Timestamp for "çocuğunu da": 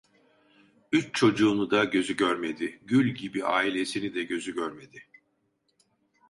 1.15-1.83